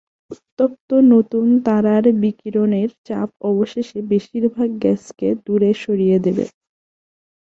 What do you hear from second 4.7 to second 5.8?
গ্যাসকে দূরে